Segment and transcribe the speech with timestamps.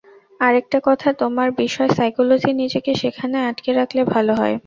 [0.39, 4.55] আরেকটা কথা-তোমার বিষয় সাইকোলজি, নিজেকে সেখানে আটকে রাখলে ভালো হয়।